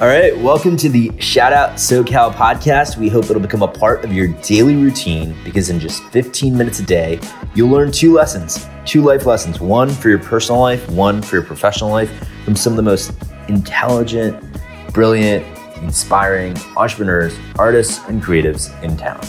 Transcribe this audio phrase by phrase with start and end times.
[0.00, 2.96] All right, welcome to the Shout Out SoCal podcast.
[2.96, 6.80] We hope it'll become a part of your daily routine because in just 15 minutes
[6.80, 7.20] a day,
[7.54, 11.44] you'll learn two lessons, two life lessons, one for your personal life, one for your
[11.44, 12.10] professional life,
[12.44, 13.12] from some of the most
[13.46, 14.42] intelligent,
[14.92, 15.46] brilliant,
[15.76, 19.20] inspiring entrepreneurs, artists, and creatives in town.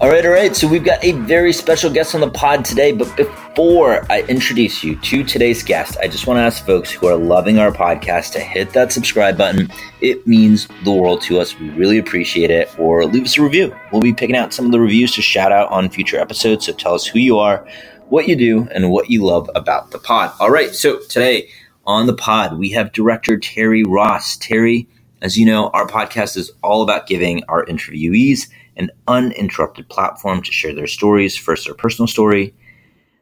[0.00, 0.54] All right, all right.
[0.54, 2.92] So we've got a very special guest on the pod today.
[2.92, 7.08] But before I introduce you to today's guest, I just want to ask folks who
[7.08, 9.68] are loving our podcast to hit that subscribe button.
[10.00, 11.58] It means the world to us.
[11.58, 12.70] We really appreciate it.
[12.78, 13.74] Or leave us a review.
[13.90, 16.66] We'll be picking out some of the reviews to shout out on future episodes.
[16.66, 17.66] So tell us who you are,
[18.08, 20.32] what you do, and what you love about the pod.
[20.38, 20.72] All right.
[20.76, 21.48] So today
[21.86, 24.36] on the pod, we have director Terry Ross.
[24.36, 24.88] Terry,
[25.22, 30.52] as you know, our podcast is all about giving our interviewees an uninterrupted platform to
[30.52, 32.54] share their stories, first their personal story,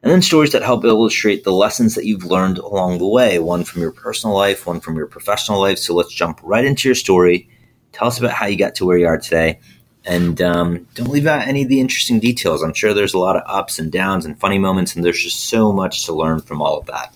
[0.03, 3.63] and then stories that help illustrate the lessons that you've learned along the way, one
[3.63, 5.79] from your personal life, one from your professional life.
[5.79, 7.49] So let's jump right into your story.
[7.93, 9.59] Tell us about how you got to where you are today.
[10.05, 12.61] And um, don't leave out any of the interesting details.
[12.61, 15.49] I'm sure there's a lot of ups and downs and funny moments, and there's just
[15.49, 17.13] so much to learn from all of that.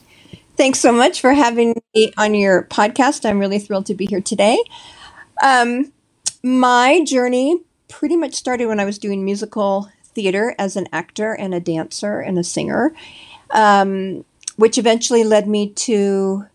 [0.62, 3.28] Thanks so much for having me on your podcast.
[3.28, 4.64] I'm really thrilled to be here today.
[5.42, 5.92] Um,
[6.44, 11.56] my journey pretty much started when I was doing musical theater as an actor and
[11.56, 12.94] a dancer and a singer,
[13.50, 14.24] um,
[14.58, 16.46] which eventually led me to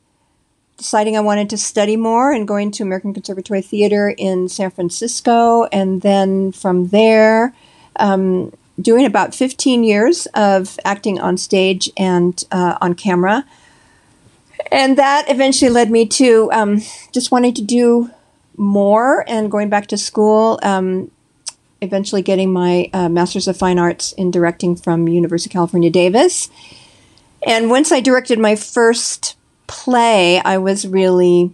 [0.76, 5.64] deciding I wanted to study more and going to American Conservatory Theater in San Francisco.
[5.72, 7.56] And then from there,
[7.96, 13.44] um, doing about 15 years of acting on stage and uh, on camera.
[14.70, 18.10] And that eventually led me to um, just wanting to do
[18.56, 20.58] more and going back to school.
[20.62, 21.10] Um,
[21.80, 26.48] eventually getting my uh, Master's of Fine Arts in directing from University of California, Davis.
[27.46, 29.36] And once I directed my first
[29.66, 31.52] play, I was really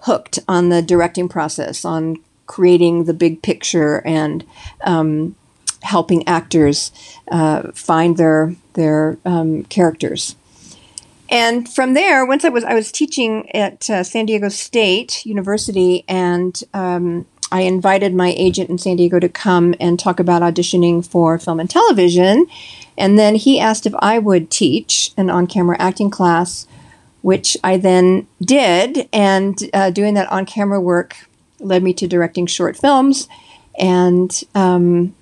[0.00, 2.16] hooked on the directing process, on
[2.46, 4.44] creating the big picture and
[4.84, 5.34] um,
[5.82, 6.92] helping actors
[7.28, 10.36] uh, find their their um, characters.
[11.32, 16.04] And from there, once I was I was teaching at uh, San Diego State University,
[16.06, 21.04] and um, I invited my agent in San Diego to come and talk about auditioning
[21.04, 22.46] for film and television.
[22.98, 26.66] And then he asked if I would teach an on camera acting class,
[27.22, 29.08] which I then did.
[29.10, 31.16] And uh, doing that on camera work
[31.60, 33.26] led me to directing short films
[33.78, 35.14] and, um,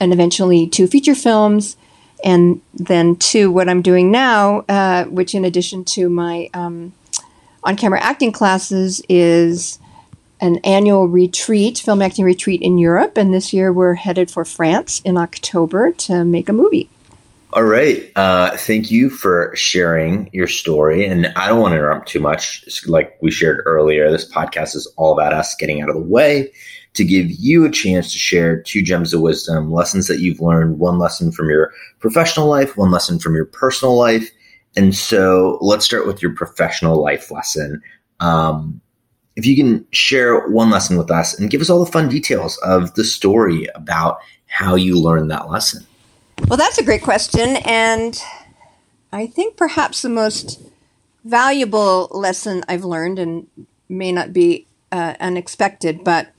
[0.00, 1.76] and eventually two feature films.
[2.24, 6.92] And then to what I'm doing now, uh, which in addition to my um,
[7.62, 9.78] on camera acting classes is
[10.40, 15.00] an annual retreat, film acting retreat in Europe, and this year we're headed for France
[15.00, 16.88] in October to make a movie.
[17.52, 18.10] All right.
[18.16, 21.06] Uh, thank you for sharing your story.
[21.06, 22.82] And I don't want to interrupt too much.
[22.86, 26.52] Like we shared earlier, this podcast is all about us getting out of the way
[26.96, 30.78] to give you a chance to share two gems of wisdom, lessons that you've learned,
[30.78, 34.30] one lesson from your professional life, one lesson from your personal life.
[34.76, 37.82] And so let's start with your professional life lesson.
[38.20, 38.80] Um,
[39.36, 42.56] if you can share one lesson with us and give us all the fun details
[42.58, 45.86] of the story about how you learned that lesson.
[46.48, 47.56] Well, that's a great question.
[47.64, 48.20] And
[49.12, 50.62] I think perhaps the most
[51.24, 53.46] valuable lesson I've learned, and
[53.88, 56.32] may not be uh, unexpected, but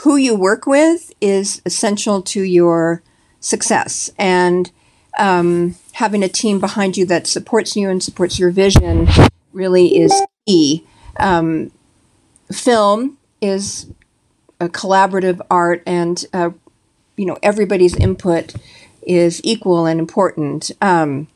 [0.00, 3.02] who you work with is essential to your
[3.40, 4.10] success.
[4.18, 4.70] And
[5.18, 9.08] um, having a team behind you that supports you and supports your vision
[9.52, 10.12] really is
[10.46, 10.86] key
[11.18, 11.70] um,
[12.52, 13.90] film is
[14.60, 16.50] a collaborative art, and uh,
[17.16, 18.54] you know everybody's input
[19.02, 20.70] is equal and important.
[20.80, 21.28] Um,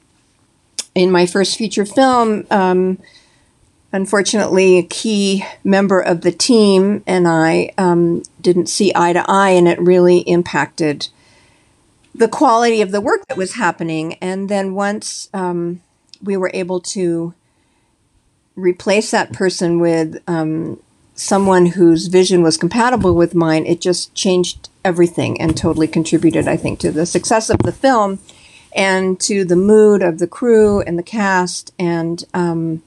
[0.95, 2.99] in my first feature film, um,
[3.93, 9.51] unfortunately, a key member of the team and I um, didn't see eye to eye,
[9.51, 11.09] and it really impacted
[12.15, 14.15] the quality of the work that was happening.
[14.15, 15.81] And then once um,
[16.23, 17.35] we were able to
[18.55, 20.81] replace that person with um,
[21.15, 26.57] someone whose vision was compatible with mine, it just changed everything and totally contributed, I
[26.57, 28.19] think, to the success of the film
[28.75, 31.73] and to the mood of the crew and the cast.
[31.79, 32.83] And, um,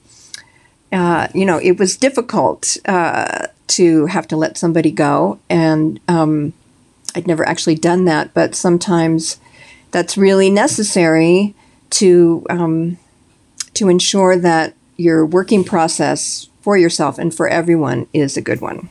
[0.92, 5.38] uh, you know, it was difficult uh, to have to let somebody go.
[5.50, 6.52] And um,
[7.14, 9.38] I'd never actually done that, but sometimes
[9.90, 11.54] that's really necessary
[11.90, 12.98] to um,
[13.74, 18.88] to ensure that your working process for yourself and for everyone is a good one.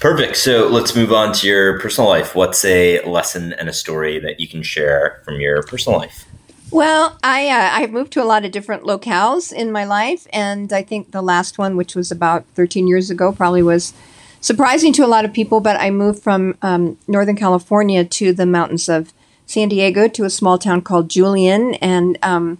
[0.00, 0.36] Perfect.
[0.36, 2.34] So let's move on to your personal life.
[2.34, 6.25] What's a lesson and a story that you can share from your personal life?
[6.70, 10.72] Well, I uh, I've moved to a lot of different locales in my life, and
[10.72, 13.92] I think the last one, which was about 13 years ago, probably was
[14.40, 15.60] surprising to a lot of people.
[15.60, 19.12] But I moved from um, Northern California to the mountains of
[19.46, 22.58] San Diego to a small town called Julian, and um,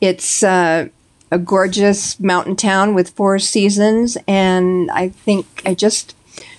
[0.00, 0.88] it's uh,
[1.30, 4.18] a gorgeous mountain town with four seasons.
[4.26, 6.16] And I think I just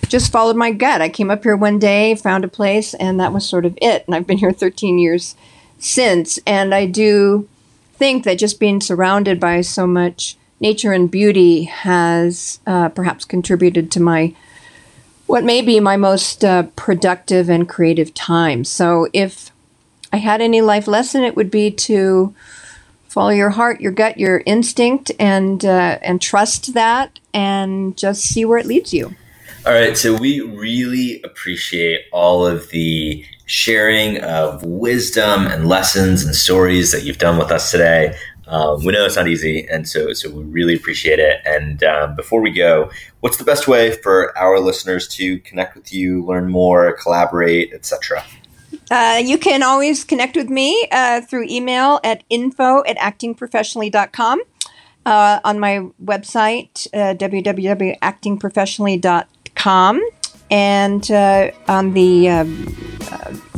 [0.08, 1.02] just followed my gut.
[1.02, 4.04] I came up here one day, found a place, and that was sort of it.
[4.06, 5.34] And I've been here 13 years
[5.78, 6.38] since.
[6.46, 7.48] And I do
[7.94, 13.90] think that just being surrounded by so much nature and beauty has uh, perhaps contributed
[13.92, 14.34] to my
[15.26, 18.64] what may be my most uh, productive and creative time.
[18.64, 19.50] So if
[20.12, 22.32] I had any life lesson, it would be to
[23.08, 28.44] follow your heart, your gut, your instinct, and uh, and trust that, and just see
[28.44, 29.16] where it leads you.
[29.64, 36.34] All right, so we really appreciate all of the sharing of wisdom and lessons and
[36.34, 38.14] stories that you've done with us today.
[38.48, 41.40] Um, we know it's not easy, and so so we really appreciate it.
[41.44, 45.92] And um, before we go, what's the best way for our listeners to connect with
[45.92, 48.22] you, learn more, collaborate, etc.?
[48.88, 54.40] Uh, you can always connect with me uh, through email at info at actingprofessionally.com.
[55.04, 60.10] Uh, on my website, uh, www.actingprofessionally.com,
[60.50, 62.85] and uh, on the um,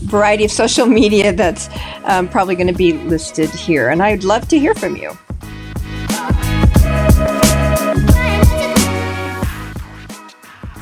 [0.00, 1.68] variety of social media that's
[2.04, 3.88] um, probably going to be listed here.
[3.90, 5.16] And I'd love to hear from you.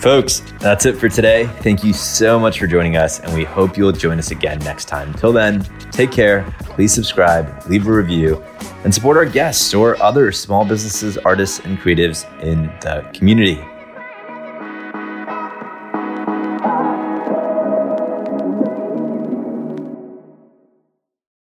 [0.06, 1.46] Folks, that's it for today.
[1.62, 4.84] Thank you so much for joining us, and we hope you'll join us again next
[4.84, 5.12] time.
[5.14, 8.40] Till then, take care, please subscribe, leave a review,
[8.84, 13.60] and support our guests or other small businesses, artists, and creatives in the community.